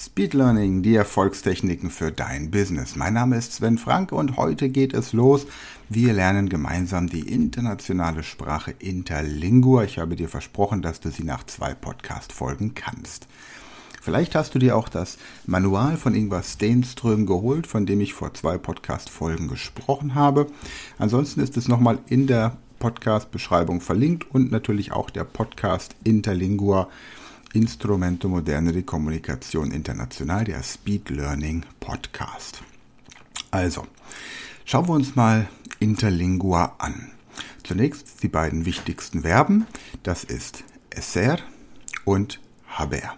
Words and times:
Speed 0.00 0.32
Learning, 0.32 0.82
die 0.82 0.94
Erfolgstechniken 0.94 1.90
für 1.90 2.12
dein 2.12 2.52
Business. 2.52 2.94
Mein 2.94 3.14
Name 3.14 3.36
ist 3.36 3.54
Sven 3.54 3.78
Frank 3.78 4.12
und 4.12 4.36
heute 4.36 4.68
geht 4.68 4.94
es 4.94 5.12
los. 5.12 5.44
Wir 5.88 6.12
lernen 6.12 6.48
gemeinsam 6.48 7.08
die 7.08 7.28
internationale 7.28 8.22
Sprache 8.22 8.70
Interlingua. 8.78 9.82
Ich 9.82 9.98
habe 9.98 10.14
dir 10.14 10.28
versprochen, 10.28 10.82
dass 10.82 11.00
du 11.00 11.10
sie 11.10 11.24
nach 11.24 11.44
zwei 11.46 11.74
Podcast-Folgen 11.74 12.76
kannst. 12.76 13.26
Vielleicht 14.00 14.36
hast 14.36 14.54
du 14.54 14.60
dir 14.60 14.76
auch 14.76 14.88
das 14.88 15.18
Manual 15.46 15.96
von 15.96 16.14
Ingvar 16.14 16.44
Steenström 16.44 17.26
geholt, 17.26 17.66
von 17.66 17.84
dem 17.84 18.00
ich 18.00 18.14
vor 18.14 18.32
zwei 18.34 18.56
Podcast-Folgen 18.56 19.48
gesprochen 19.48 20.14
habe. 20.14 20.46
Ansonsten 20.98 21.40
ist 21.40 21.56
es 21.56 21.66
nochmal 21.66 21.98
in 22.06 22.28
der 22.28 22.56
Podcast-Beschreibung 22.78 23.80
verlinkt 23.80 24.32
und 24.32 24.52
natürlich 24.52 24.92
auch 24.92 25.10
der 25.10 25.24
Podcast 25.24 25.96
Interlingua 26.04 26.88
Instrumento 27.54 28.28
Moderne 28.28 28.72
di 28.72 28.82
Kommunikation 28.82 29.70
International, 29.70 30.44
der 30.44 30.62
Speed 30.62 31.08
Learning 31.08 31.64
Podcast. 31.80 32.62
Also, 33.50 33.86
schauen 34.66 34.86
wir 34.86 34.92
uns 34.92 35.16
mal 35.16 35.48
Interlingua 35.80 36.76
an. 36.78 37.10
Zunächst 37.62 38.22
die 38.22 38.28
beiden 38.28 38.66
wichtigsten 38.66 39.22
Verben, 39.22 39.66
das 40.02 40.24
ist 40.24 40.62
esser 40.90 41.38
und 42.04 42.38
haber. 42.66 43.16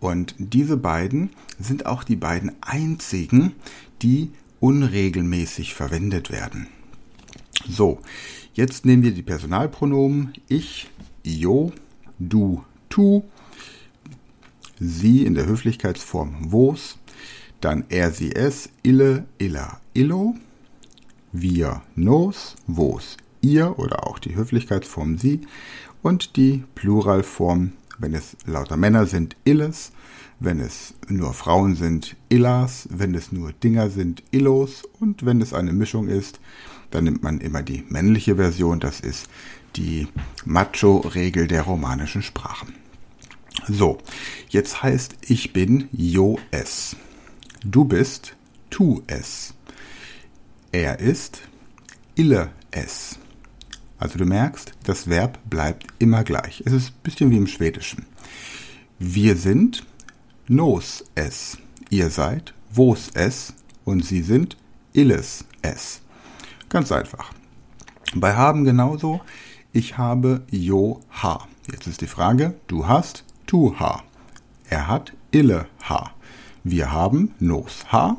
Und 0.00 0.34
diese 0.38 0.78
beiden 0.78 1.30
sind 1.58 1.84
auch 1.84 2.04
die 2.04 2.16
beiden 2.16 2.56
einzigen, 2.62 3.54
die 4.00 4.32
unregelmäßig 4.60 5.74
verwendet 5.74 6.30
werden. 6.30 6.68
So, 7.68 8.00
jetzt 8.54 8.86
nehmen 8.86 9.02
wir 9.02 9.12
die 9.12 9.22
Personalpronomen 9.22 10.32
ich, 10.48 10.88
io, 11.24 11.72
du, 12.18 12.64
tu, 12.88 13.24
sie 14.80 15.24
in 15.24 15.34
der 15.34 15.46
Höflichkeitsform 15.46 16.50
vos, 16.50 16.98
dann 17.60 17.84
er, 17.88 18.12
sie, 18.12 18.34
es, 18.34 18.70
ille, 18.82 19.24
illa, 19.38 19.80
illo, 19.94 20.34
wir, 21.32 21.82
nos, 21.96 22.56
vos, 22.66 23.16
ihr 23.40 23.78
oder 23.78 24.06
auch 24.06 24.18
die 24.18 24.36
Höflichkeitsform 24.36 25.18
sie 25.18 25.40
und 26.02 26.36
die 26.36 26.64
Pluralform, 26.74 27.72
wenn 27.98 28.14
es 28.14 28.36
lauter 28.46 28.76
Männer 28.76 29.06
sind, 29.06 29.36
illes, 29.44 29.92
wenn 30.40 30.60
es 30.60 30.94
nur 31.08 31.32
Frauen 31.32 31.74
sind, 31.74 32.16
illas, 32.28 32.88
wenn 32.90 33.14
es 33.14 33.32
nur 33.32 33.52
Dinger 33.52 33.90
sind, 33.90 34.22
illos 34.30 34.84
und 35.00 35.26
wenn 35.26 35.40
es 35.40 35.52
eine 35.52 35.72
Mischung 35.72 36.08
ist, 36.08 36.38
dann 36.90 37.04
nimmt 37.04 37.22
man 37.22 37.40
immer 37.40 37.62
die 37.62 37.84
männliche 37.88 38.36
Version, 38.36 38.80
das 38.80 39.00
ist 39.00 39.28
die 39.76 40.08
Macho-Regel 40.44 41.46
der 41.46 41.62
romanischen 41.62 42.22
Sprachen. 42.22 42.74
So, 43.66 43.98
jetzt 44.48 44.82
heißt 44.82 45.16
ich 45.28 45.52
bin 45.52 45.88
Jo 45.92 46.38
es. 46.50 46.96
Du 47.64 47.84
bist 47.84 48.36
tu 48.70 49.02
es. 49.06 49.54
Er 50.72 51.00
ist 51.00 51.42
ille 52.14 52.50
es. 52.70 53.18
Also 53.98 54.18
du 54.18 54.26
merkst, 54.26 54.72
das 54.84 55.08
Verb 55.08 55.38
bleibt 55.50 55.86
immer 55.98 56.22
gleich. 56.22 56.62
Es 56.64 56.72
ist 56.72 56.90
ein 56.90 57.02
bisschen 57.02 57.30
wie 57.30 57.36
im 57.36 57.46
Schwedischen. 57.46 58.06
Wir 58.98 59.36
sind 59.36 59.84
nos 60.46 61.04
es. 61.14 61.58
Ihr 61.90 62.10
seid 62.10 62.54
vos 62.70 63.10
es 63.14 63.54
und 63.84 64.04
sie 64.04 64.22
sind 64.22 64.56
illes 64.92 65.44
es. 65.62 66.00
Ganz 66.68 66.92
einfach. 66.92 67.32
Bei 68.14 68.34
haben 68.34 68.64
genauso. 68.64 69.20
Ich 69.72 69.98
habe 69.98 70.42
jo 70.50 71.00
ha. 71.22 71.46
Jetzt 71.70 71.86
ist 71.86 72.00
die 72.00 72.06
Frage, 72.06 72.54
du 72.66 72.86
hast 72.86 73.24
tu 73.46 73.78
ha. 73.78 74.02
Er 74.68 74.86
hat 74.86 75.12
ille 75.30 75.66
ha. 75.88 76.12
Wir 76.64 76.92
haben 76.92 77.34
nos 77.38 77.92
ha. 77.92 78.16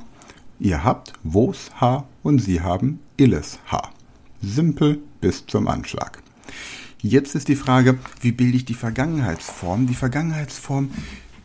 Ihr 0.59 0.83
habt 0.83 1.13
vos 1.23 1.71
ha 1.79 2.05
und 2.23 2.39
sie 2.39 2.61
haben 2.61 2.99
illes 3.17 3.59
ha. 3.71 3.89
Simpel 4.41 4.99
bis 5.21 5.45
zum 5.45 5.67
Anschlag. 5.67 6.21
Jetzt 7.01 7.35
ist 7.35 7.47
die 7.47 7.55
Frage, 7.55 7.97
wie 8.21 8.31
bilde 8.31 8.57
ich 8.57 8.65
die 8.65 8.73
Vergangenheitsform? 8.73 9.87
Die 9.87 9.95
Vergangenheitsform 9.95 10.91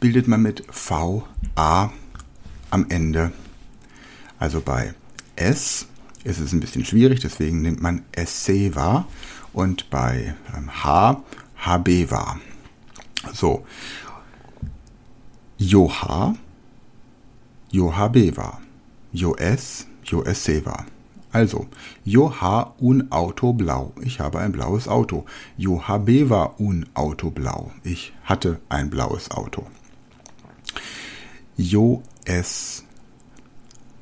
bildet 0.01 0.27
man 0.27 0.43
mit 0.43 0.65
VA 0.69 1.93
am 2.71 2.87
Ende. 2.89 3.33
Also 4.39 4.61
bei 4.61 4.95
S 5.37 5.87
ist 6.25 6.41
es 6.41 6.53
ein 6.53 6.61
bisschen 6.61 6.85
schwierig, 6.85 7.21
deswegen 7.21 7.63
nimmt 7.63 7.81
man 7.81 8.03
SC 8.17 8.75
wahr 8.75 9.07
und 9.53 9.91
bei 9.91 10.35
ähm, 10.57 10.71
H 10.83 11.23
HB 11.65 12.11
wahr. 12.11 12.41
So. 13.33 13.65
Joha, 15.57 16.35
Johabeva, 17.71 18.61
Joes, 19.13 19.87
Joesseva. 20.03 20.85
Also, 21.33 21.67
Joha 22.05 22.75
un 22.81 23.11
Auto 23.11 23.53
blau. 23.53 23.93
Ich 24.03 24.21
habe 24.21 24.39
ein 24.39 24.53
blaues 24.53 24.89
Auto. 24.89 25.27
Johabeva 25.57 26.55
un 26.59 26.87
Auto 26.95 27.31
blau. 27.31 27.73
Ich 27.83 28.13
hatte 28.25 28.61
ein 28.69 28.91
blaues 28.91 29.31
Auto. 29.31 29.67
Jo 31.57 32.03
es 32.25 32.85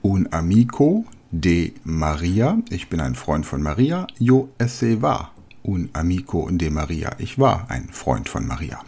un 0.02 0.28
amico 0.30 1.04
de 1.32 1.72
Maria. 1.82 2.58
Ich 2.70 2.88
bin 2.88 3.00
ein 3.00 3.16
Freund 3.16 3.44
von 3.44 3.62
Maria. 3.62 4.06
Jo 4.18 4.50
esse 4.58 5.02
va 5.02 5.32
un 5.64 5.88
amico 5.94 6.48
de 6.50 6.70
Maria. 6.70 7.10
Ich 7.18 7.38
war 7.38 7.70
ein 7.70 7.88
Freund 7.90 8.28
von 8.28 8.46
Maria. 8.46 8.78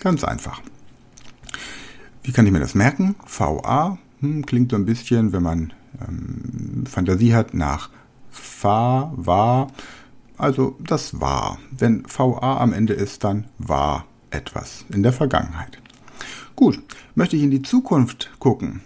Ganz 0.00 0.24
einfach. 0.24 0.60
Wie 2.22 2.32
kann 2.32 2.46
ich 2.46 2.52
mir 2.52 2.60
das 2.60 2.74
merken? 2.74 3.14
VA 3.26 3.98
hm, 4.20 4.44
klingt 4.44 4.72
so 4.72 4.76
ein 4.76 4.86
bisschen, 4.86 5.32
wenn 5.32 5.42
man 5.42 5.72
ähm, 6.06 6.84
Fantasie 6.86 7.34
hat, 7.34 7.54
nach 7.54 7.90
Fa, 8.30 9.12
war. 9.14 9.68
Also 10.36 10.76
das 10.80 11.20
war. 11.20 11.58
Wenn 11.70 12.04
VA 12.06 12.58
am 12.58 12.72
Ende 12.72 12.94
ist, 12.94 13.22
dann 13.22 13.46
war 13.58 14.06
etwas 14.30 14.84
in 14.92 15.02
der 15.02 15.12
Vergangenheit. 15.12 15.78
Gut, 16.56 16.80
möchte 17.14 17.36
ich 17.36 17.42
in 17.42 17.50
die 17.50 17.62
Zukunft 17.62 18.30
gucken. 18.38 18.80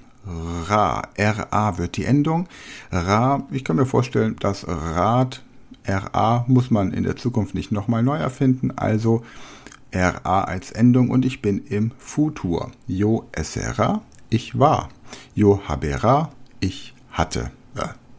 Ra, 0.68 1.08
RA 1.16 1.78
wird 1.78 1.96
die 1.96 2.04
Endung. 2.04 2.48
Ra, 2.92 3.46
ich 3.50 3.64
kann 3.64 3.76
mir 3.76 3.86
vorstellen, 3.86 4.36
das 4.40 4.66
Rad, 4.68 5.42
RA 5.86 6.44
muss 6.48 6.70
man 6.70 6.92
in 6.92 7.04
der 7.04 7.16
Zukunft 7.16 7.54
nicht 7.54 7.72
nochmal 7.72 8.02
neu 8.02 8.18
erfinden. 8.18 8.72
Also 8.76 9.24
RA 9.92 10.42
als 10.42 10.70
Endung 10.70 11.10
und 11.10 11.24
ich 11.24 11.40
bin 11.40 11.64
im 11.66 11.92
Futur. 11.98 12.70
Yo 12.86 13.28
essera, 13.32 14.02
ich 14.28 14.58
war. 14.58 14.90
Yo 15.34 15.62
habera, 15.66 16.30
ich 16.60 16.94
hatte. 17.10 17.50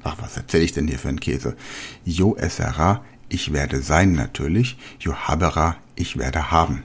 Ach, 0.02 0.16
was 0.22 0.38
erzähle 0.38 0.64
ich 0.64 0.72
denn 0.72 0.88
hier 0.88 0.98
für 0.98 1.09
einen 1.09 1.19
Käse? 1.19 1.56
Yo 2.06 2.36
essera, 2.36 3.03
ich 3.28 3.53
werde 3.53 3.81
sein 3.81 4.14
natürlich. 4.14 4.78
Yo 5.00 5.14
habera, 5.14 5.75
ich 5.96 6.18
werde 6.18 6.52
haben. 6.52 6.84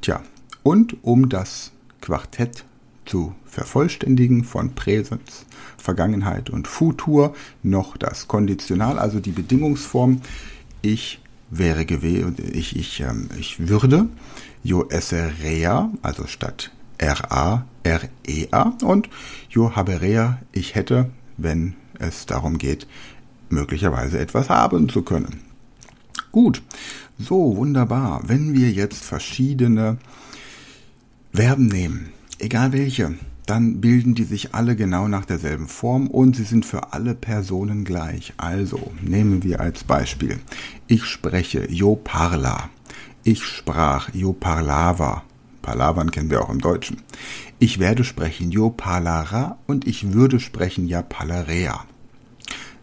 Tja, 0.00 0.22
und 0.62 1.04
um 1.04 1.28
das 1.28 1.72
Quartett 2.00 2.64
zu 3.04 3.34
vervollständigen 3.46 4.44
von 4.44 4.74
Präsens, 4.74 5.46
Vergangenheit 5.76 6.50
und 6.50 6.68
Futur 6.68 7.34
noch 7.62 7.96
das 7.96 8.28
Konditional, 8.28 8.98
also 8.98 9.20
die 9.20 9.32
Bedingungsform. 9.32 10.20
Ich 10.80 11.20
wäre 11.50 11.84
gewesen, 11.84 12.36
ich, 12.52 12.76
ich, 12.76 13.00
ähm, 13.00 13.28
ich 13.38 13.68
würde, 13.68 14.08
jo 14.62 14.88
esserea, 14.88 15.90
also 16.02 16.26
statt 16.26 16.70
R-A, 16.98 17.66
R-E-A 17.82 18.72
und 18.82 19.08
jo 19.50 19.74
haberea, 19.74 20.38
ich 20.52 20.74
hätte, 20.74 21.10
wenn 21.36 21.74
es 21.98 22.26
darum 22.26 22.58
geht, 22.58 22.86
möglicherweise 23.48 24.18
etwas 24.18 24.48
haben 24.48 24.88
zu 24.88 25.02
können. 25.02 25.42
Gut, 26.30 26.62
so 27.18 27.56
wunderbar. 27.56 28.22
Wenn 28.26 28.54
wir 28.54 28.70
jetzt 28.70 29.04
verschiedene 29.04 29.98
Verben 31.34 31.66
nehmen, 31.66 32.12
egal 32.42 32.72
welche, 32.72 33.14
dann 33.46 33.80
bilden 33.80 34.14
die 34.14 34.24
sich 34.24 34.54
alle 34.54 34.76
genau 34.76 35.08
nach 35.08 35.24
derselben 35.24 35.68
Form 35.68 36.08
und 36.08 36.36
sie 36.36 36.44
sind 36.44 36.66
für 36.66 36.92
alle 36.92 37.14
Personen 37.14 37.84
gleich. 37.84 38.34
Also 38.36 38.92
nehmen 39.00 39.42
wir 39.42 39.60
als 39.60 39.84
Beispiel. 39.84 40.38
Ich 40.86 41.04
spreche, 41.04 41.70
yo 41.70 41.96
parla. 41.96 42.68
Ich 43.24 43.42
sprach, 43.44 44.10
yo 44.12 44.32
parlava. 44.32 45.22
Palavern 45.62 46.10
kennen 46.10 46.30
wir 46.30 46.42
auch 46.42 46.50
im 46.50 46.60
Deutschen. 46.60 46.98
Ich 47.60 47.78
werde 47.78 48.02
sprechen 48.02 48.50
yo 48.50 48.70
palara 48.70 49.58
und 49.66 49.86
ich 49.86 50.12
würde 50.12 50.40
sprechen 50.40 50.88
ja 50.88 51.02
palarea. 51.02 51.84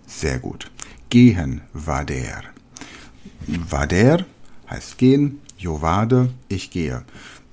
Sehr 0.08 0.40
gut. 0.40 0.72
Gehen 1.10 1.62
vader. 1.74 2.44
Vader 3.48 4.26
heißt 4.70 4.98
gehen, 4.98 5.40
yo 5.58 5.82
vade, 5.82 6.30
ich 6.48 6.72
gehe. 6.72 7.04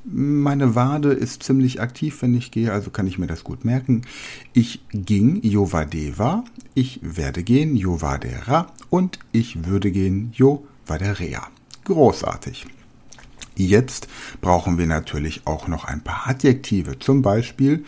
Meine 0.08 0.76
Wade 0.76 1.12
ist 1.12 1.42
ziemlich 1.42 1.80
aktiv, 1.80 2.22
wenn 2.22 2.36
ich 2.36 2.52
gehe, 2.52 2.72
also 2.72 2.90
kann 2.90 3.08
ich 3.08 3.18
mir 3.18 3.26
das 3.26 3.42
gut 3.42 3.64
merken. 3.64 4.02
Ich 4.52 4.80
ging, 4.92 5.40
jo 5.42 5.72
vadeva, 5.72 6.44
ich 6.74 7.00
werde 7.02 7.42
gehen, 7.42 7.76
jo 7.76 8.00
vadera 8.00 8.68
und 8.88 9.18
ich 9.32 9.66
würde 9.66 9.90
gehen, 9.90 10.30
jo 10.32 10.64
vaderea. 10.86 11.48
Großartig. 11.84 12.66
Jetzt 13.56 14.06
brauchen 14.40 14.78
wir 14.78 14.86
natürlich 14.86 15.44
auch 15.44 15.66
noch 15.66 15.84
ein 15.86 16.02
paar 16.02 16.28
Adjektive. 16.28 17.00
Zum 17.00 17.22
Beispiel 17.22 17.84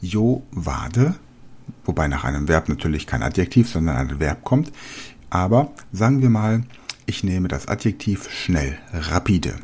Jo 0.00 0.42
Wade, 0.50 1.14
wobei 1.84 2.08
nach 2.08 2.24
einem 2.24 2.48
Verb 2.48 2.68
natürlich 2.68 3.06
kein 3.06 3.22
Adjektiv, 3.22 3.68
sondern 3.68 3.96
ein 3.96 4.18
Verb 4.18 4.42
kommt. 4.42 4.72
Aber 5.30 5.70
sagen 5.92 6.20
wir 6.20 6.30
mal, 6.30 6.64
ich 7.06 7.22
nehme 7.22 7.46
das 7.46 7.68
Adjektiv 7.68 8.28
schnell, 8.28 8.76
rapide. 8.92 9.54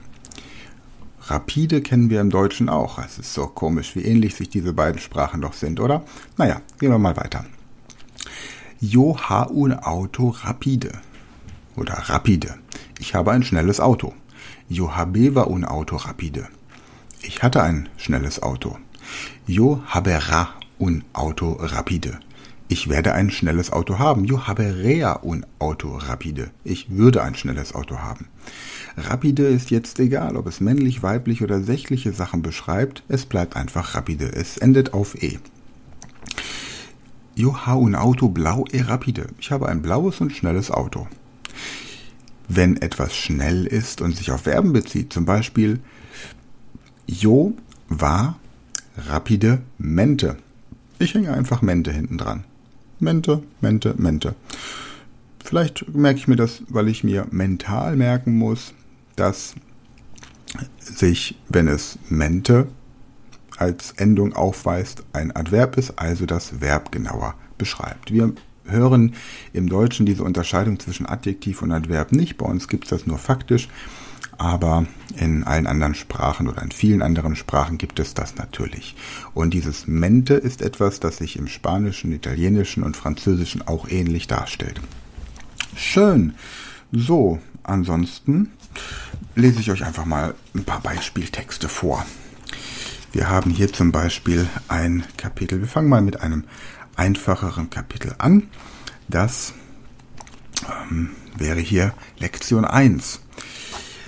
Rapide 1.30 1.80
kennen 1.80 2.10
wir 2.10 2.20
im 2.20 2.30
Deutschen 2.30 2.68
auch. 2.68 2.98
Es 2.98 3.16
ist 3.18 3.32
so 3.32 3.46
komisch, 3.46 3.94
wie 3.94 4.02
ähnlich 4.02 4.34
sich 4.34 4.48
diese 4.48 4.72
beiden 4.72 5.00
Sprachen 5.00 5.40
doch 5.40 5.52
sind, 5.52 5.78
oder? 5.78 6.02
Naja, 6.36 6.60
gehen 6.80 6.90
wir 6.90 6.98
mal 6.98 7.16
weiter. 7.16 7.44
Jo 8.80 9.16
ha 9.16 9.44
un 9.44 9.72
auto 9.74 10.30
rapide. 10.30 10.90
Oder 11.76 11.94
rapide. 11.94 12.56
Ich 12.98 13.14
habe 13.14 13.30
ein 13.30 13.44
schnelles 13.44 13.78
Auto. 13.78 14.12
Yo 14.68 14.96
habeva 14.96 15.42
un 15.42 15.64
auto 15.64 15.96
rapide. 15.96 16.48
Ich 17.22 17.44
hatte 17.44 17.62
ein 17.62 17.88
schnelles 17.96 18.42
Auto. 18.42 18.78
Yo 19.46 19.82
habera 19.86 20.54
un 20.80 21.04
auto 21.12 21.52
rapide. 21.60 22.18
Ich 22.72 22.88
werde 22.88 23.14
ein 23.14 23.32
schnelles 23.32 23.72
Auto 23.72 23.98
haben. 23.98 24.24
Yo 24.24 24.46
haberea 24.46 25.24
un 25.24 25.44
auto 25.58 25.96
rapide. 25.96 26.52
Ich 26.62 26.88
würde 26.88 27.20
ein 27.24 27.34
schnelles 27.34 27.74
Auto 27.74 27.98
haben. 27.98 28.28
Rapide 28.96 29.48
ist 29.48 29.72
jetzt 29.72 29.98
egal, 29.98 30.36
ob 30.36 30.46
es 30.46 30.60
männlich, 30.60 31.02
weiblich 31.02 31.42
oder 31.42 31.60
sächliche 31.60 32.12
Sachen 32.12 32.42
beschreibt. 32.42 33.02
Es 33.08 33.26
bleibt 33.26 33.56
einfach 33.56 33.96
rapide. 33.96 34.32
Es 34.32 34.56
endet 34.56 34.94
auf 34.94 35.20
e. 35.20 35.40
Yo 37.34 37.56
ha 37.66 37.74
un 37.74 37.96
auto 37.96 38.28
blau 38.28 38.64
e 38.70 38.82
rapide. 38.82 39.26
Ich 39.40 39.50
habe 39.50 39.68
ein 39.68 39.82
blaues 39.82 40.20
und 40.20 40.32
schnelles 40.32 40.70
Auto 40.70 41.08
wenn 42.52 42.82
etwas 42.82 43.14
schnell 43.14 43.64
ist 43.64 44.00
und 44.00 44.16
sich 44.16 44.32
auf 44.32 44.42
Verben 44.42 44.72
bezieht. 44.72 45.12
Zum 45.12 45.24
Beispiel, 45.24 45.78
Jo 47.06 47.54
war 47.88 48.40
rapide 48.96 49.62
Mente. 49.78 50.36
Ich 50.98 51.14
hänge 51.14 51.32
einfach 51.32 51.62
Mente 51.62 51.92
hinten 51.92 52.18
dran. 52.18 52.42
Mente, 53.00 53.42
Mente, 53.60 53.94
Mente. 53.96 54.34
Vielleicht 55.42 55.92
merke 55.94 56.18
ich 56.18 56.28
mir 56.28 56.36
das, 56.36 56.62
weil 56.68 56.88
ich 56.88 57.02
mir 57.02 57.26
mental 57.30 57.96
merken 57.96 58.36
muss, 58.36 58.74
dass 59.16 59.54
sich, 60.78 61.36
wenn 61.48 61.66
es 61.66 61.98
Mente 62.08 62.68
als 63.56 63.92
Endung 63.92 64.34
aufweist, 64.34 65.04
ein 65.12 65.34
Adverb 65.34 65.76
ist, 65.76 65.98
also 65.98 66.26
das 66.26 66.60
Verb 66.60 66.92
genauer 66.92 67.34
beschreibt. 67.58 68.12
Wir 68.12 68.32
hören 68.64 69.14
im 69.52 69.68
Deutschen 69.68 70.06
diese 70.06 70.24
Unterscheidung 70.24 70.78
zwischen 70.78 71.06
Adjektiv 71.06 71.62
und 71.62 71.72
Adverb 71.72 72.12
nicht. 72.12 72.36
Bei 72.36 72.46
uns 72.46 72.68
gibt 72.68 72.84
es 72.84 72.90
das 72.90 73.06
nur 73.06 73.18
faktisch, 73.18 73.68
aber 74.40 74.86
in 75.18 75.44
allen 75.44 75.66
anderen 75.66 75.94
Sprachen 75.94 76.48
oder 76.48 76.62
in 76.62 76.70
vielen 76.70 77.02
anderen 77.02 77.36
Sprachen 77.36 77.76
gibt 77.76 78.00
es 78.00 78.14
das 78.14 78.36
natürlich. 78.36 78.96
Und 79.34 79.52
dieses 79.52 79.86
mente 79.86 80.32
ist 80.32 80.62
etwas, 80.62 80.98
das 80.98 81.18
sich 81.18 81.36
im 81.36 81.46
Spanischen, 81.46 82.10
Italienischen 82.10 82.82
und 82.82 82.96
Französischen 82.96 83.68
auch 83.68 83.86
ähnlich 83.90 84.28
darstellt. 84.28 84.80
Schön. 85.76 86.32
So, 86.90 87.38
ansonsten 87.64 88.52
lese 89.34 89.60
ich 89.60 89.70
euch 89.70 89.84
einfach 89.84 90.06
mal 90.06 90.34
ein 90.54 90.64
paar 90.64 90.80
Beispieltexte 90.80 91.68
vor. 91.68 92.06
Wir 93.12 93.28
haben 93.28 93.50
hier 93.50 93.70
zum 93.70 93.92
Beispiel 93.92 94.48
ein 94.68 95.04
Kapitel. 95.18 95.60
Wir 95.60 95.68
fangen 95.68 95.90
mal 95.90 96.00
mit 96.00 96.22
einem 96.22 96.44
einfacheren 96.96 97.68
Kapitel 97.68 98.14
an. 98.16 98.44
Das 99.06 99.52
ähm, 100.90 101.10
wäre 101.36 101.60
hier 101.60 101.92
Lektion 102.18 102.64
1. 102.64 103.20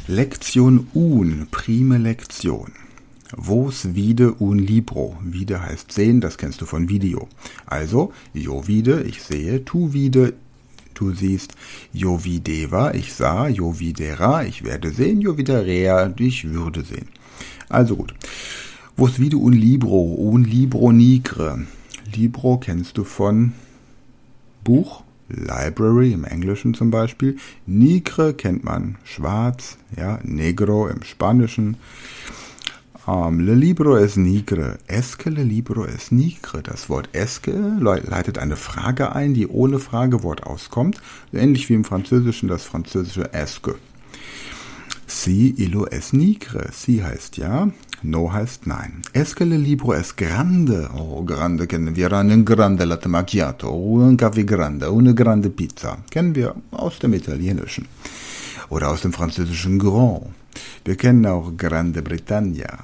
Lektion 0.08 0.84
un, 0.96 1.46
prime 1.48 1.96
Lektion. 1.96 2.66
Vos 3.36 3.86
vide 3.86 4.34
un 4.40 4.56
libro. 4.56 5.16
Vide 5.22 5.62
heißt 5.62 5.92
sehen, 5.92 6.20
das 6.20 6.38
kennst 6.38 6.60
du 6.60 6.66
von 6.66 6.88
Video. 6.88 7.28
Also, 7.66 8.12
jo 8.34 8.66
vide, 8.66 9.04
ich 9.04 9.22
sehe, 9.22 9.64
tu 9.64 9.92
vide, 9.92 10.34
du 10.94 11.14
siehst, 11.14 11.54
jo 11.92 12.24
videva, 12.24 12.92
ich 12.94 13.12
sah, 13.12 13.46
jo 13.46 13.78
videra, 13.78 14.44
ich 14.44 14.64
werde 14.64 14.90
sehen, 14.90 15.20
jo 15.20 15.38
viderea, 15.38 16.12
ich 16.18 16.50
würde 16.50 16.82
sehen. 16.82 17.06
Also 17.68 17.94
gut. 17.94 18.12
Vos 18.96 19.20
vide 19.20 19.36
un 19.36 19.52
libro, 19.52 20.02
un 20.18 20.42
libro 20.42 20.90
nigre. 20.90 21.64
Libro 22.12 22.58
kennst 22.58 22.98
du 22.98 23.04
von 23.04 23.52
Buch, 24.64 25.04
Library 25.34 26.12
im 26.12 26.24
Englischen 26.24 26.74
zum 26.74 26.90
Beispiel. 26.90 27.36
Nigre 27.66 28.34
kennt 28.34 28.64
man 28.64 28.96
schwarz, 29.04 29.78
ja, 29.96 30.18
negro 30.22 30.88
im 30.88 31.02
Spanischen. 31.02 31.76
Um, 33.04 33.40
le 33.40 33.56
libro 33.56 33.96
es 33.96 34.16
nigre. 34.16 34.78
Esque 34.86 35.28
le 35.28 35.42
libro 35.42 35.84
es 35.84 36.12
nigre. 36.12 36.62
Das 36.62 36.88
Wort 36.88 37.08
esque 37.12 37.50
leitet 37.80 38.38
eine 38.38 38.54
Frage 38.54 39.12
ein, 39.12 39.34
die 39.34 39.48
ohne 39.48 39.80
Fragewort 39.80 40.44
auskommt. 40.44 41.02
Ähnlich 41.32 41.68
wie 41.68 41.74
im 41.74 41.82
Französischen 41.82 42.48
das 42.48 42.62
französische 42.62 43.34
esque. 43.34 43.74
Si 45.08 45.52
illo 45.56 45.84
es 45.86 46.12
nigre. 46.12 46.68
Si 46.70 46.98
heißt 46.98 47.38
ja, 47.38 47.72
no 48.02 48.32
heißt 48.32 48.66
nein. 48.66 49.02
Esque 49.12 49.44
le 49.44 49.56
libro 49.56 49.92
es 49.94 50.14
grande. 50.16 50.88
Oh, 50.96 51.22
grande 51.24 51.66
kennen 51.66 51.96
wir. 51.96 52.12
Einen 52.12 52.44
grande 52.44 52.84
latte 52.84 53.08
macchiato. 53.08 53.70
Un 53.70 54.16
caffè 54.16 54.44
grande. 54.44 54.88
Eine 54.88 55.14
grande 55.14 55.50
pizza. 55.50 55.98
Kennen 56.10 56.34
wir 56.34 56.54
aus 56.70 56.98
dem 56.98 57.14
Italienischen. 57.14 57.86
Oder 58.68 58.90
aus 58.90 59.02
dem 59.02 59.12
französischen 59.12 59.78
Grand. 59.78 60.26
Wir 60.84 60.96
kennen 60.96 61.26
auch 61.26 61.56
Grande 61.56 62.02
Britannia. 62.02 62.78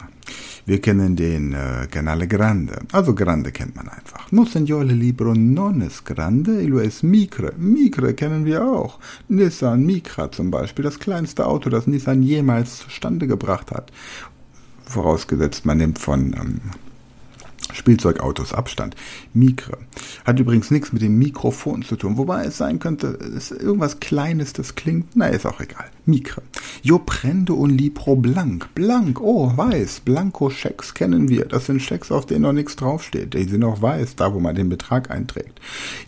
Wir 0.66 0.82
kennen 0.82 1.16
den 1.16 1.54
äh, 1.54 1.86
Canale 1.90 2.28
Grande. 2.28 2.80
Also 2.92 3.14
Grande 3.14 3.52
kennt 3.52 3.74
man 3.74 3.88
einfach. 3.88 4.30
No 4.30 4.44
signor 4.44 4.84
libro 4.84 5.32
non 5.32 5.80
es 5.80 6.04
grande, 6.04 6.60
illo 6.60 6.78
es 6.80 7.02
micre. 7.02 7.54
Micre 7.56 8.12
kennen 8.12 8.44
wir 8.44 8.62
auch. 8.62 8.98
Nissan 9.28 9.86
Micra 9.86 10.30
zum 10.30 10.50
Beispiel, 10.50 10.82
das 10.82 10.98
kleinste 10.98 11.46
Auto, 11.46 11.70
das 11.70 11.86
Nissan 11.86 12.22
jemals 12.22 12.80
zustande 12.80 13.26
gebracht 13.26 13.70
hat. 13.70 13.90
Vorausgesetzt, 14.88 15.66
man 15.66 15.78
nimmt 15.78 15.98
von 15.98 16.32
ähm, 16.32 16.60
Spielzeugautos 17.72 18.52
Abstand. 18.52 18.96
Mikre. 19.34 19.78
Hat 20.24 20.40
übrigens 20.40 20.70
nichts 20.70 20.92
mit 20.92 21.02
dem 21.02 21.18
Mikrofon 21.18 21.82
zu 21.82 21.96
tun, 21.96 22.16
wobei 22.16 22.44
es 22.44 22.56
sein 22.56 22.78
könnte, 22.78 23.18
es 23.20 23.50
ist 23.50 23.62
irgendwas 23.62 24.00
Kleines, 24.00 24.52
das 24.52 24.74
klingt, 24.74 25.14
na, 25.14 25.26
ist 25.26 25.46
auch 25.46 25.60
egal. 25.60 25.90
Mikre. 26.06 26.42
Yo 26.82 26.98
prende 26.98 27.52
un 27.52 27.70
libro 27.70 28.16
blank. 28.16 28.74
Blank, 28.74 29.20
oh, 29.20 29.56
weiß. 29.56 30.00
Blanko-Schecks 30.00 30.94
kennen 30.94 31.28
wir. 31.28 31.46
Das 31.46 31.66
sind 31.66 31.82
Schecks, 31.82 32.12
auf 32.12 32.26
denen 32.26 32.42
noch 32.42 32.52
nichts 32.52 32.76
draufsteht. 32.76 33.34
Die 33.34 33.44
sind 33.44 33.64
auch 33.64 33.82
weiß, 33.82 34.16
da 34.16 34.32
wo 34.32 34.40
man 34.40 34.54
den 34.54 34.68
Betrag 34.68 35.10
einträgt. 35.10 35.60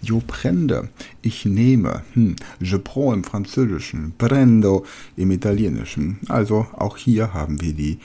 Yo 0.02 0.22
prende. 0.26 0.88
Ich 1.22 1.44
nehme. 1.44 2.02
Hm. 2.14 2.36
Je 2.60 2.78
prends 2.78 3.14
im 3.14 3.24
Französischen. 3.24 4.14
Prendo 4.16 4.84
im 5.16 5.30
Italienischen. 5.30 6.18
Also 6.28 6.66
auch 6.72 6.96
hier 6.96 7.34
haben 7.34 7.60
wir 7.60 7.72
die 7.72 7.98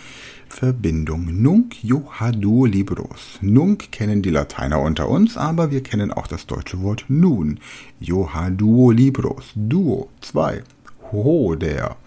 Verbindung. 0.49 1.41
Nunc 1.41 1.75
johadu 1.83 2.65
libros. 2.65 3.39
Nunc 3.41 3.91
kennen 3.91 4.21
die 4.21 4.29
Lateiner 4.29 4.79
unter 4.79 5.09
uns, 5.09 5.37
aber 5.37 5.69
wir 5.69 5.83
kennen 5.83 6.11
auch 6.11 6.27
das 6.27 6.47
deutsche 6.47 6.81
Wort 6.81 7.05
nun. 7.09 7.59
Johadu 7.99 8.91
libros. 8.91 9.51
Duo, 9.55 10.09
zwei. 10.21 10.63
Ho, 11.11 11.55
der. 11.55 11.97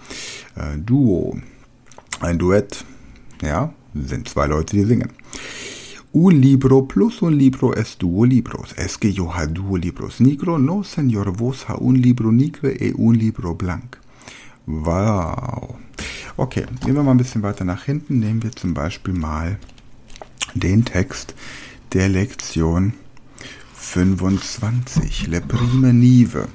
Äh, 0.58 0.78
Duo. 0.78 1.38
Ein 2.20 2.38
Duett. 2.38 2.84
Ja, 3.42 3.72
sind 3.94 4.28
zwei 4.28 4.46
Leute, 4.46 4.76
die 4.76 4.84
singen. 4.84 5.10
Un 6.12 6.40
libro 6.40 6.82
plus 6.82 7.22
un 7.22 7.38
libro 7.38 7.74
es 7.74 7.96
duo 7.98 8.24
libros. 8.24 8.74
Es 8.76 8.98
que 8.98 9.12
yo 9.12 9.30
ha 9.30 9.46
duo 9.46 9.76
libros 9.76 10.20
negro, 10.20 10.58
no 10.58 10.82
señor, 10.82 11.36
vos 11.36 11.66
ha 11.68 11.76
un 11.76 12.00
libro 12.00 12.32
negro 12.32 12.70
e 12.70 12.92
un 12.96 13.14
libro 13.14 13.54
blanc. 13.54 13.98
Wow. 14.66 15.76
Okay, 16.36 16.64
gehen 16.84 16.94
wir 16.94 17.02
mal 17.02 17.12
ein 17.12 17.18
bisschen 17.18 17.42
weiter 17.42 17.64
nach 17.64 17.84
hinten. 17.84 18.18
Nehmen 18.18 18.42
wir 18.42 18.52
zum 18.52 18.74
Beispiel 18.74 19.14
mal 19.14 19.58
den 20.54 20.84
Text 20.84 21.34
der 21.92 22.08
Lektion 22.08 22.94
25, 23.74 25.28
Le 25.28 25.40
Prime 25.40 25.92
Nive. 25.92 26.48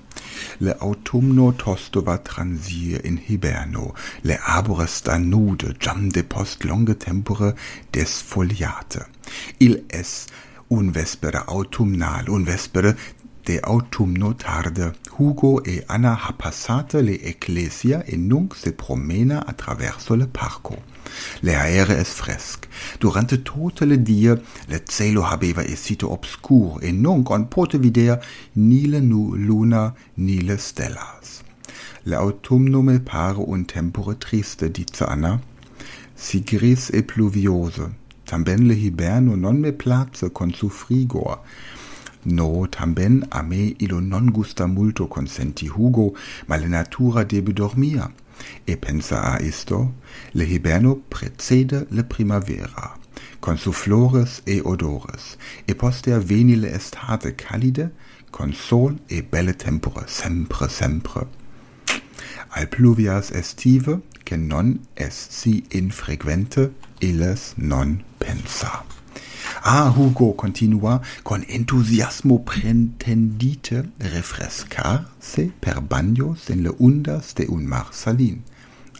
Le 0.63 0.77
autumno 0.79 1.51
tosto 1.51 2.01
va 2.01 2.17
transir 2.23 3.01
in 3.03 3.17
hiberno, 3.27 3.93
le 4.21 4.37
arbores 4.39 5.01
danude, 5.03 5.73
jam 5.77 6.07
de 6.09 6.23
post 6.23 6.63
longe 6.63 6.95
tempore 6.95 7.53
desfoliate. 7.91 9.07
Il 9.59 9.83
es 9.89 10.27
un 10.69 10.91
vespere 10.91 11.43
autumnal, 11.47 12.29
un 12.29 12.45
vespere 12.45 12.95
de 13.45 13.59
autumno 13.61 14.33
tarde, 14.35 14.93
Hugo 15.17 15.61
e 15.63 15.83
Anna 15.87 16.17
ha 16.17 16.33
passate 16.33 17.01
le 17.01 17.19
ecclesia 17.21 18.03
e 18.05 18.15
nunc 18.15 18.55
se 18.55 18.71
promena 18.71 19.45
attraverso 19.45 20.15
le 20.15 20.27
parco. 20.27 20.81
Le 21.41 21.55
aere 21.55 21.99
es 21.99 22.13
fresc. 22.13 22.67
Durante 22.99 23.41
tote 23.43 23.85
le 23.85 24.01
die 24.01 24.41
le 24.67 24.83
cielo 24.85 25.23
habeva 25.23 25.61
essito 25.61 26.11
obscur 26.11 26.79
e 26.81 26.91
nunc 26.91 27.29
on 27.29 27.47
pote 27.47 27.77
videa 27.77 28.19
nile 28.53 29.01
nu 29.01 29.35
luna 29.35 29.93
nile 30.15 30.57
stellas. 30.57 31.41
Le 32.03 32.15
autumno 32.15 32.81
me 32.81 32.99
pare 32.99 33.43
un 33.45 33.65
tempore 33.65 34.17
triste, 34.17 34.71
dice 34.71 35.03
Anna, 35.03 35.39
si 36.15 36.41
gris 36.43 36.89
e 36.91 37.03
pluviose, 37.03 37.91
tamben 38.23 38.67
le 38.67 38.73
hiberno 38.73 39.35
non 39.35 39.57
me 39.57 39.73
place 39.73 40.31
con 40.31 40.51
su 40.53 40.69
frigor, 40.69 41.41
No, 42.25 42.67
tamben 42.69 43.25
a 43.31 43.41
me 43.43 43.75
illo 43.79 43.99
non 43.99 44.31
gusta 44.31 44.65
multo 44.65 45.07
consenti 45.07 45.67
Hugo, 45.67 46.15
ma 46.47 46.55
le 46.55 46.67
natura 46.67 47.23
debe 47.23 47.53
dormir. 47.53 48.11
E 48.65 48.77
pensa 48.77 49.21
a 49.21 49.39
isto, 49.41 49.93
le 50.31 50.45
hiberno 50.45 50.95
precede 51.09 51.85
le 51.89 52.03
primavera, 52.03 52.97
con 53.39 53.57
su 53.57 53.71
flores 53.71 54.41
e 54.45 54.61
odores, 54.63 55.37
e 55.65 55.75
poster 55.75 56.19
veni 56.19 56.55
le 56.55 56.73
estate 56.73 57.35
calide, 57.35 57.91
con 58.31 58.53
sol 58.53 58.99
e 59.07 59.21
belle 59.23 59.55
tempore, 59.55 60.07
sempre, 60.07 60.69
sempre. 60.69 61.27
Al 62.55 62.67
pluvias 62.67 63.31
estive, 63.31 64.01
che 64.23 64.37
non 64.37 64.79
es 64.95 65.13
si 65.29 65.63
infrequente, 65.71 66.71
illes 66.99 67.53
non 67.57 68.03
pensa. 68.17 68.92
Ah, 69.61 69.93
Hugo 69.95 70.33
continua 70.33 71.01
con 71.21 71.43
entusiasmo 71.47 72.39
pretendite 72.39 73.91
refrescarse 73.99 75.51
per 75.59 75.81
bagnos 75.81 76.49
en 76.49 76.63
le 76.63 76.71
ondas 76.79 77.33
de 77.35 77.45
un 77.47 77.65
mar 77.65 77.87
salin. 77.91 78.41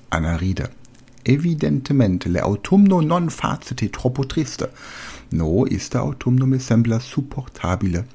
Anna 0.10 0.38
ride. 0.38 0.69
Evidentemente 1.25 2.29
le 2.29 2.39
autumno 2.39 3.01
non 3.01 3.29
facete 3.29 3.89
troppo 3.89 4.25
triste. 4.25 4.72
No, 5.29 5.65
iste 5.67 5.98
autumno 5.98 6.45
me 6.45 6.60
sembla 6.60 7.00
supportabile. 7.00 8.05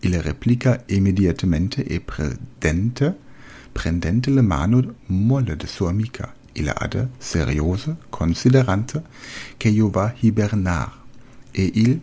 Il 0.00 0.20
replica 0.20 0.82
immediatamente 0.88 1.84
e 1.84 2.00
prendente, 2.00 3.16
prendente 3.72 4.30
le 4.30 4.42
mano 4.42 4.94
molle 5.06 5.56
de 5.56 5.66
sua 5.66 5.90
amica. 5.90 6.34
Il 6.54 6.68
ade 6.74 7.08
seriose, 7.18 7.96
considerante, 8.10 9.02
che 9.56 9.68
io 9.68 9.88
va 9.88 10.12
hibernar 10.20 10.99
e 11.52 11.70
il 11.74 12.00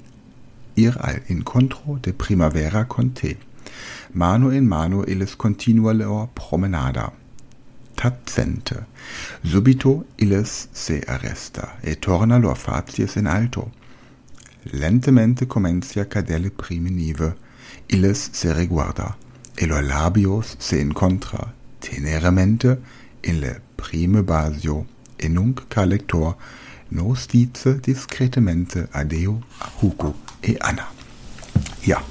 ir 0.78 0.96
al 1.00 1.22
incontro 1.28 1.98
de 2.02 2.14
primavera 2.14 2.86
con 2.86 3.12
te. 3.14 3.38
Mano 4.14 4.52
in 4.52 4.66
mano 4.66 5.04
illes 5.06 5.36
continua 5.36 5.94
lor 5.94 6.30
promenada. 6.34 7.12
Tacente. 7.96 8.86
Subito 9.44 10.06
illes 10.18 10.68
se 10.72 11.02
arresta, 11.08 11.78
e 11.82 11.98
torna 12.00 12.38
lor 12.38 12.56
facies 12.56 13.16
in 13.16 13.26
alto. 13.26 13.72
Lentemente 14.72 15.48
comencia 15.48 16.08
cadere 16.08 16.52
prime 16.52 16.90
nive. 16.90 17.36
Illes 17.88 18.30
se 18.32 18.54
reguarda, 18.54 19.18
e 19.56 19.66
lor 19.66 19.84
labios 19.84 20.56
se 20.60 20.80
incontra, 20.80 21.54
teneramente, 21.80 22.80
in 23.22 23.40
le 23.40 23.62
prime 23.76 24.22
basio, 24.22 24.86
e 25.16 25.28
nunc 25.28 25.68
ca 26.90 26.96
lector, 26.96 27.04
nos 27.04 27.28
dice 27.28 27.80
discretamente 27.80 28.88
adeo 28.92 29.42
a 29.60 29.70
Hugo 29.82 30.14
e 30.42 30.58
Anna. 30.60 30.88
Ja, 31.84 32.02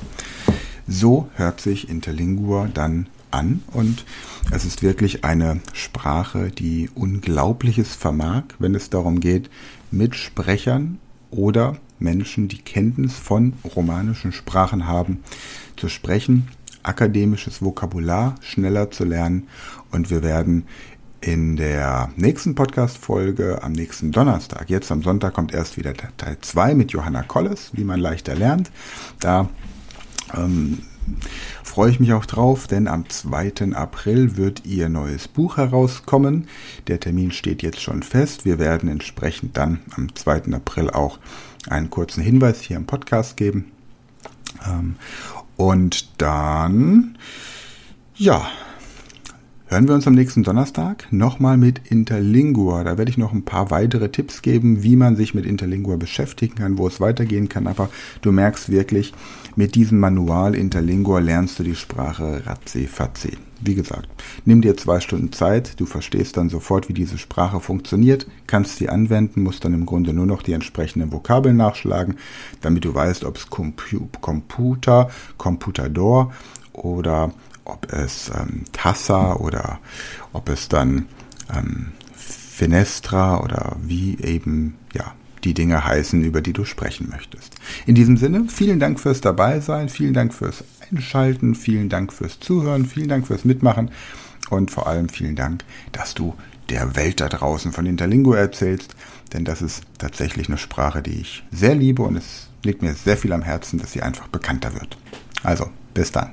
so 0.86 1.28
hört 1.34 1.60
sich 1.60 1.88
Interlingua 1.88 2.68
dann 2.72 3.08
an 3.30 3.62
und 3.72 4.04
es 4.52 4.64
ist 4.64 4.82
wirklich 4.82 5.24
eine 5.24 5.60
Sprache, 5.72 6.50
die 6.50 6.88
Unglaubliches 6.94 7.94
vermag, 7.94 8.44
wenn 8.58 8.74
es 8.74 8.90
darum 8.90 9.20
geht, 9.20 9.50
mit 9.90 10.14
Sprechern 10.14 10.98
oder 11.30 11.76
Menschen, 11.98 12.48
die 12.48 12.58
Kenntnis 12.58 13.14
von 13.14 13.54
romanischen 13.74 14.32
Sprachen 14.32 14.86
haben, 14.86 15.22
zu 15.76 15.88
sprechen, 15.88 16.48
akademisches 16.82 17.62
Vokabular 17.62 18.36
schneller 18.40 18.90
zu 18.90 19.04
lernen 19.04 19.48
und 19.90 20.10
wir 20.10 20.22
werden 20.22 20.64
in 21.26 21.56
der 21.56 22.10
nächsten 22.14 22.54
Podcast-Folge 22.54 23.60
am 23.64 23.72
nächsten 23.72 24.12
Donnerstag, 24.12 24.70
jetzt 24.70 24.92
am 24.92 25.02
Sonntag, 25.02 25.34
kommt 25.34 25.52
erst 25.52 25.76
wieder 25.76 25.92
Teil 25.92 26.36
2 26.40 26.76
mit 26.76 26.92
Johanna 26.92 27.24
Kolles, 27.24 27.70
wie 27.72 27.82
man 27.82 27.98
leichter 27.98 28.36
lernt. 28.36 28.70
Da 29.18 29.48
ähm, 30.34 30.82
freue 31.64 31.90
ich 31.90 31.98
mich 31.98 32.12
auch 32.12 32.26
drauf, 32.26 32.68
denn 32.68 32.86
am 32.86 33.08
2. 33.08 33.72
April 33.74 34.36
wird 34.36 34.66
ihr 34.66 34.88
neues 34.88 35.26
Buch 35.26 35.56
herauskommen. 35.56 36.46
Der 36.86 37.00
Termin 37.00 37.32
steht 37.32 37.60
jetzt 37.60 37.80
schon 37.80 38.04
fest. 38.04 38.44
Wir 38.44 38.60
werden 38.60 38.88
entsprechend 38.88 39.56
dann 39.56 39.80
am 39.96 40.14
2. 40.14 40.52
April 40.52 40.90
auch 40.90 41.18
einen 41.68 41.90
kurzen 41.90 42.22
Hinweis 42.22 42.60
hier 42.60 42.76
im 42.76 42.86
Podcast 42.86 43.36
geben. 43.36 43.72
Ähm, 44.64 44.94
und 45.56 46.20
dann, 46.22 47.18
ja, 48.14 48.46
hören 49.68 49.88
wir 49.88 49.96
uns 49.96 50.06
am 50.06 50.14
nächsten 50.14 50.44
Donnerstag 50.44 51.08
nochmal 51.10 51.56
mit 51.56 51.90
Interlingua. 51.90 52.84
Da 52.84 52.98
werde 52.98 53.10
ich 53.10 53.18
noch 53.18 53.32
ein 53.32 53.44
paar 53.44 53.70
weitere 53.70 54.10
Tipps 54.10 54.42
geben, 54.42 54.84
wie 54.84 54.94
man 54.94 55.16
sich 55.16 55.34
mit 55.34 55.44
Interlingua 55.44 55.96
beschäftigen 55.96 56.54
kann, 56.54 56.78
wo 56.78 56.86
es 56.86 57.00
weitergehen 57.00 57.48
kann. 57.48 57.66
Aber 57.66 57.90
du 58.22 58.30
merkst 58.30 58.70
wirklich, 58.70 59.12
mit 59.56 59.74
diesem 59.74 59.98
Manual 59.98 60.54
Interlingua 60.54 61.18
lernst 61.18 61.58
du 61.58 61.64
die 61.64 61.74
Sprache 61.74 62.42
ratzi-fatzi. 62.46 63.38
Wie 63.60 63.74
gesagt, 63.74 64.08
nimm 64.44 64.60
dir 64.60 64.76
zwei 64.76 65.00
Stunden 65.00 65.32
Zeit, 65.32 65.80
du 65.80 65.86
verstehst 65.86 66.36
dann 66.36 66.50
sofort, 66.50 66.88
wie 66.88 66.92
diese 66.92 67.16
Sprache 67.16 67.58
funktioniert, 67.58 68.26
kannst 68.46 68.76
sie 68.76 68.90
anwenden, 68.90 69.42
musst 69.42 69.64
dann 69.64 69.72
im 69.72 69.86
Grunde 69.86 70.12
nur 70.12 70.26
noch 70.26 70.42
die 70.42 70.52
entsprechenden 70.52 71.10
Vokabeln 71.10 71.56
nachschlagen, 71.56 72.16
damit 72.60 72.84
du 72.84 72.94
weißt, 72.94 73.24
ob 73.24 73.38
es 73.38 73.48
Computer, 73.48 75.10
Computador 75.38 76.32
oder 76.74 77.32
ob 77.66 77.92
es 77.92 78.30
ähm, 78.30 78.64
Tassa 78.72 79.36
oder 79.36 79.78
ob 80.32 80.48
es 80.48 80.68
dann 80.68 81.06
ähm, 81.54 81.92
Fenestra 82.16 83.40
oder 83.42 83.76
wie 83.82 84.18
eben, 84.20 84.76
ja, 84.94 85.14
die 85.44 85.54
Dinge 85.54 85.84
heißen, 85.84 86.24
über 86.24 86.40
die 86.40 86.52
du 86.52 86.64
sprechen 86.64 87.08
möchtest. 87.10 87.54
In 87.86 87.94
diesem 87.94 88.16
Sinne, 88.16 88.46
vielen 88.48 88.80
Dank 88.80 88.98
fürs 88.98 89.20
Dabeisein, 89.20 89.88
vielen 89.88 90.14
Dank 90.14 90.34
fürs 90.34 90.64
Einschalten, 90.90 91.54
vielen 91.54 91.88
Dank 91.88 92.12
fürs 92.12 92.40
Zuhören, 92.40 92.86
vielen 92.86 93.08
Dank 93.08 93.26
fürs 93.26 93.44
Mitmachen 93.44 93.90
und 94.50 94.70
vor 94.70 94.86
allem 94.86 95.08
vielen 95.08 95.36
Dank, 95.36 95.64
dass 95.92 96.14
du 96.14 96.34
der 96.68 96.96
Welt 96.96 97.20
da 97.20 97.28
draußen 97.28 97.72
von 97.72 97.86
Interlingo 97.86 98.32
erzählst, 98.32 98.96
denn 99.32 99.44
das 99.44 99.62
ist 99.62 99.84
tatsächlich 99.98 100.48
eine 100.48 100.58
Sprache, 100.58 101.02
die 101.02 101.20
ich 101.20 101.44
sehr 101.52 101.74
liebe 101.74 102.02
und 102.02 102.16
es 102.16 102.48
liegt 102.64 102.82
mir 102.82 102.94
sehr 102.94 103.16
viel 103.16 103.32
am 103.32 103.42
Herzen, 103.42 103.78
dass 103.78 103.92
sie 103.92 104.02
einfach 104.02 104.28
bekannter 104.28 104.74
wird. 104.74 104.96
Also, 105.42 105.68
bis 105.94 106.10
dann. 106.10 106.32